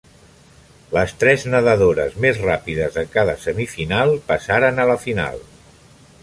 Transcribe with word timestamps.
Les 0.95 1.11
tres 1.23 1.43
nedadores 1.55 2.17
més 2.25 2.39
ràpides 2.45 2.97
de 3.01 3.05
cada 3.17 3.37
semifinal 3.45 4.15
passaren 4.33 4.83
a 4.85 4.89
la 4.95 4.99
final. 5.07 5.39